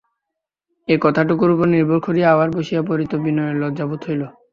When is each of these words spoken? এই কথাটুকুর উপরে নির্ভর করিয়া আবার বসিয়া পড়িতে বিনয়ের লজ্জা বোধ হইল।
এই 0.87 0.99
কথাটুকুর 1.01 1.49
উপরে 1.53 1.71
নির্ভর 1.71 1.99
করিয়া 2.05 2.27
আবার 2.33 2.49
বসিয়া 2.55 2.81
পড়িতে 2.89 3.15
বিনয়ের 3.23 3.57
লজ্জা 3.61 3.85
বোধ 3.89 4.01
হইল। 4.07 4.23